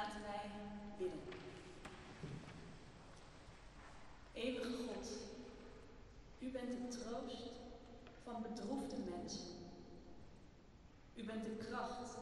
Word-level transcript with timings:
Laten 0.00 0.22
wij 0.22 0.50
bidden. 0.98 1.20
Eeuwige 4.32 4.76
God, 4.86 5.08
u 6.38 6.50
bent 6.50 6.68
de 6.68 6.88
troost 6.88 7.42
van 8.22 8.42
bedroefde 8.42 8.96
mensen. 8.96 9.46
U 11.14 11.24
bent 11.24 11.44
de 11.44 11.56
kracht 11.56 12.16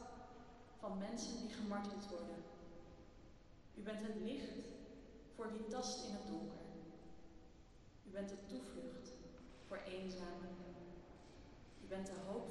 van 0.79 0.97
mensen 0.97 1.37
die 1.37 1.49
gemarteld 1.49 2.07
worden. 2.09 2.43
U 3.75 3.81
bent 3.81 4.01
het 4.01 4.15
licht 4.15 4.57
voor 5.35 5.51
die 5.51 5.67
tast 5.67 6.05
in 6.05 6.13
het 6.13 6.27
donker. 6.27 6.65
U 8.07 8.09
bent 8.11 8.29
de 8.29 8.45
toevlucht 8.47 9.11
voor 9.67 9.77
eenzamen. 9.77 10.55
U 11.83 11.87
bent 11.87 12.05
de 12.05 12.19
hoop 12.27 12.48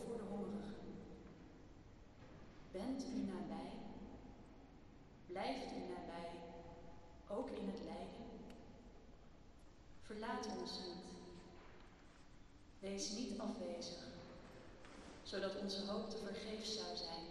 zodat 15.30 15.60
onze 15.62 15.80
hoop 15.86 16.10
te 16.10 16.16
vergeefs 16.16 16.74
zou 16.74 16.96
zijn 16.96 17.26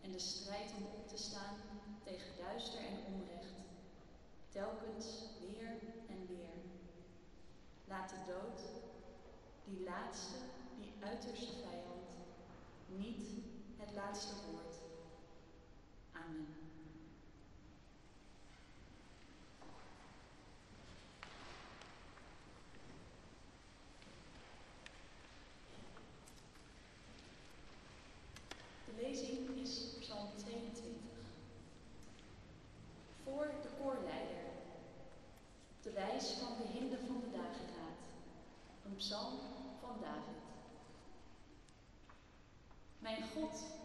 en 0.00 0.12
de 0.12 0.18
strijd 0.18 0.70
om 0.76 0.84
op 0.84 1.08
te 1.08 1.16
staan 1.16 1.56
tegen 2.04 2.36
duister 2.38 2.78
en 2.78 3.14
onrecht, 3.14 3.54
telkens 4.48 5.06
weer 5.40 5.68
en 6.08 6.26
weer. 6.26 6.56
Laat 7.84 8.08
de 8.08 8.22
dood, 8.26 8.60
die 9.64 9.84
laatste, 9.84 10.36
die 10.78 10.92
uiterste 11.00 11.52
vijand, 11.52 12.08
niet 12.86 13.22
het 13.76 13.94
laatste 13.94 14.34
woord 14.50 14.73
culture. 43.34 43.83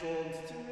James 0.00 0.67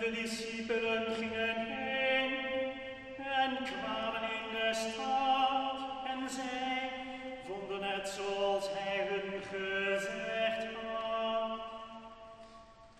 de 0.00 0.10
discipelen 0.10 1.14
gingen 1.14 1.66
heen 1.66 2.32
en 3.16 3.56
kwamen 3.64 4.22
in 4.22 4.46
de 4.52 4.70
stad 4.74 5.76
en 6.06 6.30
zij 6.30 6.90
vonden 7.46 7.82
het 7.82 8.08
zoals 8.08 8.66
hij 8.70 9.06
hun 9.08 9.42
gezegd 9.50 10.66
had. 10.82 11.60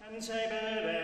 En 0.08 0.22
zij 0.22 0.48
bereikten 0.48 0.99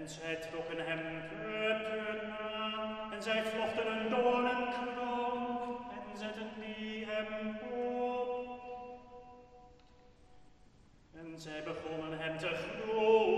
En 0.00 0.08
zij 0.08 0.36
trokken 0.36 0.86
hem 0.86 1.22
putten 1.28 2.36
aan, 2.38 3.12
en 3.12 3.22
zij 3.22 3.42
vlochten 3.44 3.86
een 3.86 4.08
doornenkroon, 4.08 5.76
en 5.90 6.18
zetten 6.18 6.50
die 6.60 7.06
hem 7.08 7.58
op. 7.72 9.00
En 11.14 11.38
zij 11.38 11.62
begonnen 11.62 12.18
hem 12.18 12.38
te 12.38 12.48
groeien. 12.48 13.37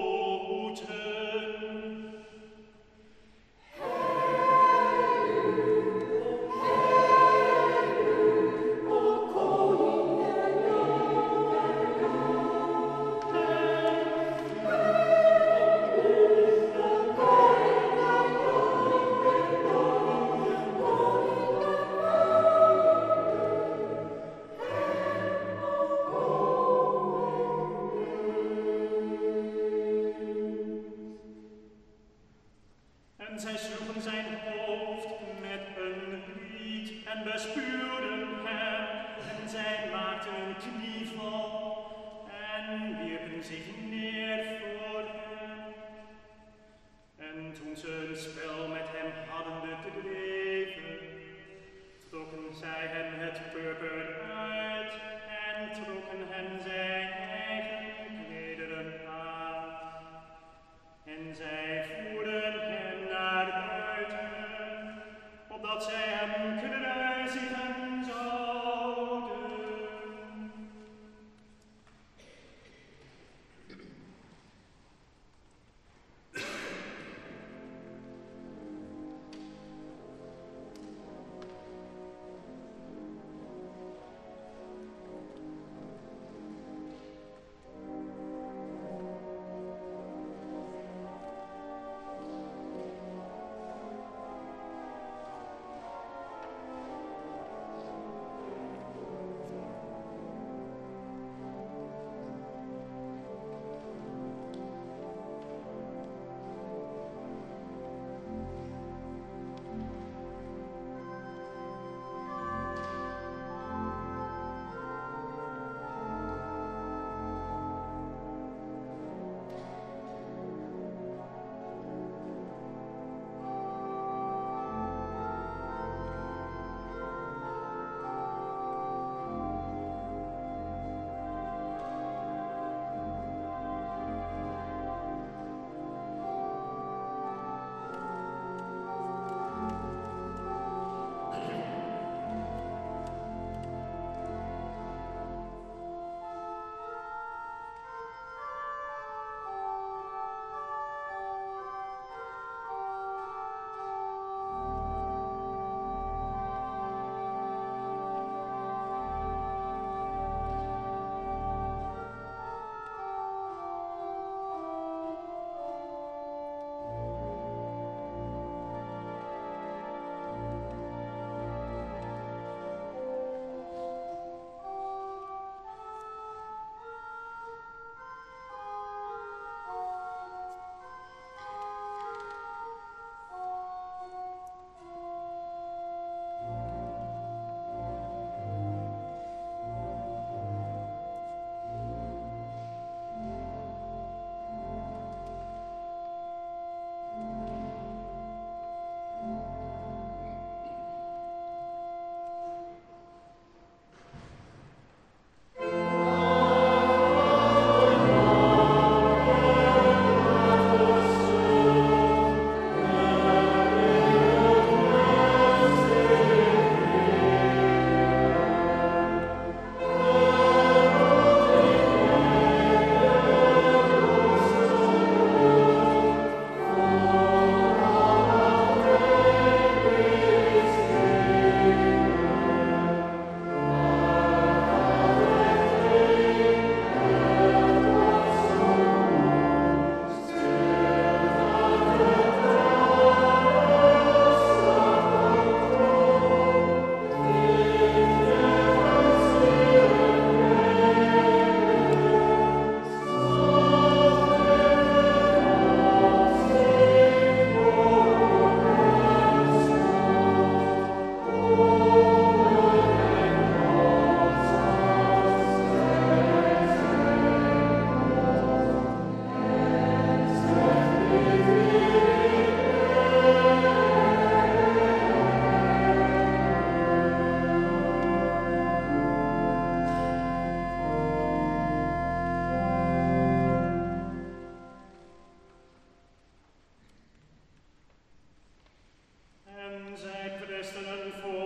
Senhor 290.81 290.97
lhe 291.05 291.12
for 291.20 291.39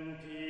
Maria 0.00 0.16
van 0.16 0.49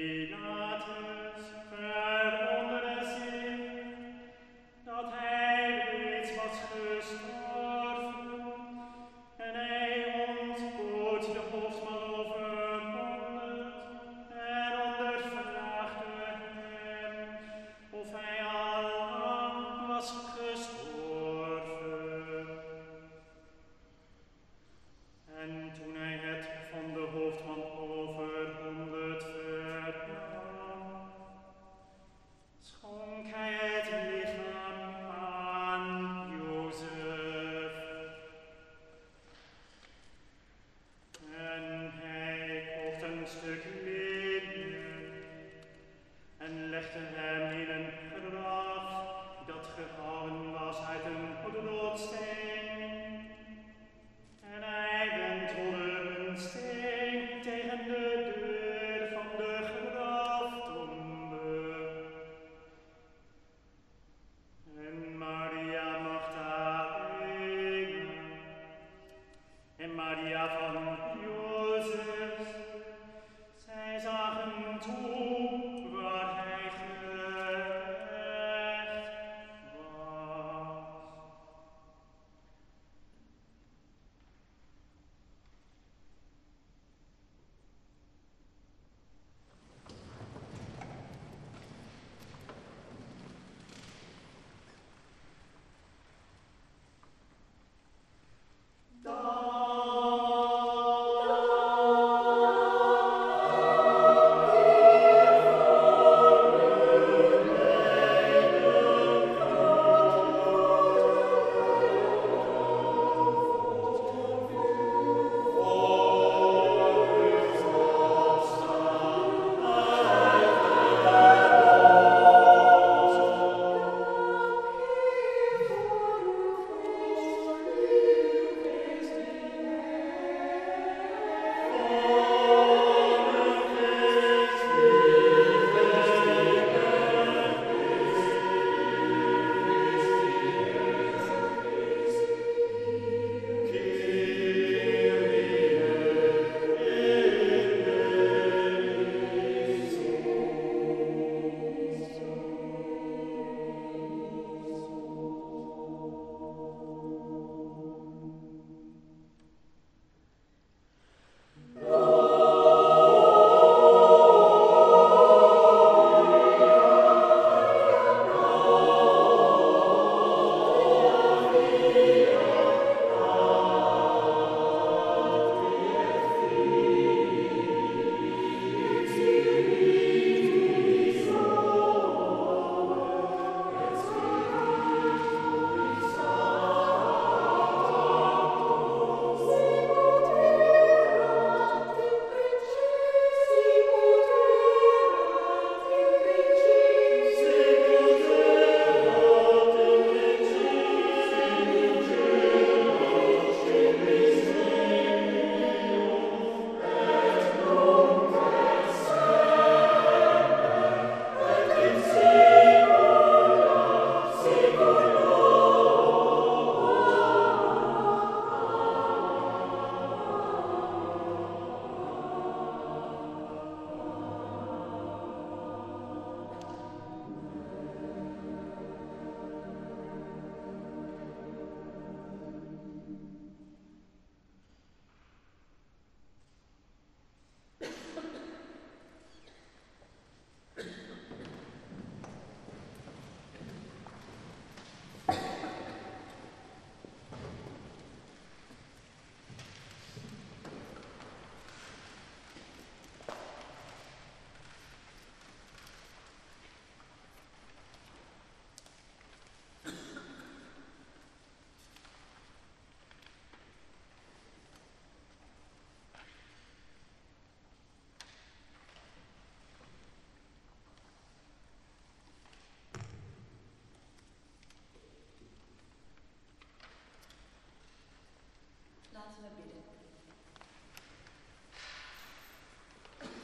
Laten 279.31 279.45
we 279.45 279.63
bidden. 279.63 279.83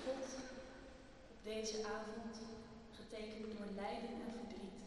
God, 0.04 0.26
op 1.30 1.44
deze 1.44 1.76
avond, 1.84 2.34
getekend 2.92 3.58
door 3.58 3.66
lijden 3.74 4.10
en 4.24 4.32
verdriet, 4.38 4.78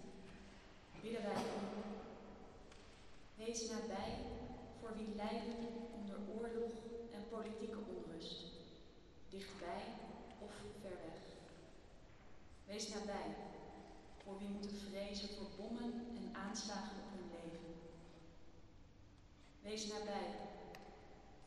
bidden 1.01 1.21
wij 1.21 1.43
om. 1.57 1.65
Wees 3.35 3.69
nabij 3.69 4.13
voor 4.79 4.93
wie 4.97 5.15
lijden 5.15 5.55
onder 5.93 6.17
oorlog 6.37 6.71
en 7.13 7.29
politieke 7.29 7.79
onrust, 7.95 8.43
dichtbij 9.29 9.83
of 10.39 10.51
ver 10.81 10.97
weg. 11.07 11.21
Wees 12.65 12.87
nabij 12.87 13.35
voor 14.23 14.39
wie 14.39 14.49
moeten 14.49 14.77
vrezen 14.77 15.29
voor 15.29 15.49
bommen 15.57 15.93
en 16.17 16.35
aanslagen 16.35 16.97
op 16.97 17.09
hun 17.11 17.29
leven. 17.31 17.73
Wees 19.61 19.87
nabij 19.87 20.47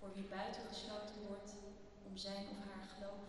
voor 0.03 0.15
wie 0.15 0.25
buitengesloten 0.25 1.27
wordt 1.29 1.53
om 2.03 2.17
zijn 2.17 2.47
of 2.49 2.59
haar 2.67 2.89
geloof, 2.89 3.27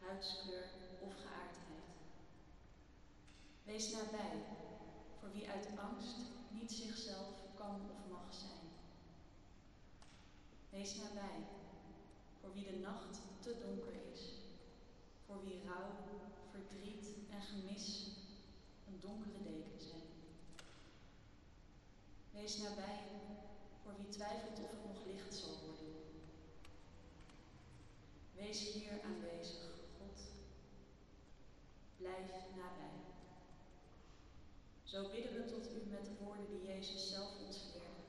huidskleur 0.00 0.64
of 1.00 1.12
geaardheid. 1.14 1.88
Wees 3.62 3.90
nabij 3.90 4.42
voor 5.18 5.32
wie 5.32 5.50
uit 5.50 5.68
angst 5.76 6.16
niet 6.48 6.72
zichzelf 6.72 7.28
kan 7.54 7.80
of 7.90 8.10
mag 8.10 8.34
zijn. 8.34 8.64
Wees 10.70 10.96
nabij 10.96 11.46
voor 12.40 12.54
wie 12.54 12.64
de 12.64 12.78
nacht 12.78 13.20
te 13.40 13.58
donker 13.58 13.94
is, 14.12 14.32
voor 15.26 15.44
wie 15.44 15.62
rouw, 15.64 15.90
verdriet 16.50 17.06
en 17.30 17.42
gemis 17.42 18.06
een 18.86 19.00
donkere 19.00 19.42
deken 19.42 19.80
zijn. 19.80 20.08
Wees 22.30 22.58
nabij 22.58 23.14
voor 23.84 23.96
wie 23.96 24.08
twijfelt 24.08 24.58
of 24.58 24.70
het 24.70 24.84
nog 24.84 25.06
licht 25.06 25.34
zal 25.34 25.54
worden. 25.66 25.94
Wees 28.32 28.72
hier 28.72 29.02
aanwezig, 29.02 29.70
God. 29.98 30.20
Blijf 31.96 32.30
nabij. 32.56 32.98
Zo 34.82 35.10
bidden 35.10 35.32
we 35.32 35.44
tot 35.44 35.72
u 35.72 35.90
met 35.90 36.04
de 36.04 36.24
woorden 36.24 36.46
die 36.46 36.66
Jezus 36.66 37.08
zelf 37.08 37.30
ons 37.46 37.58
leerde. 37.72 38.04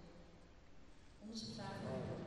Onze 1.20 1.54
Vader, 1.54 2.25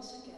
nossa 0.00 0.29